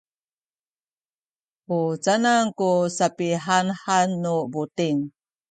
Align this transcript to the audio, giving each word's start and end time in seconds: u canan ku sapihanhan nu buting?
u 1.77 1.79
canan 2.03 2.45
ku 2.57 2.69
sapihanhan 2.97 4.07
nu 4.21 4.35
buting? 4.51 4.99